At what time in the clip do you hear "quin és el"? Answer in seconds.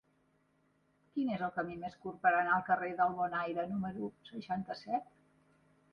1.17-1.51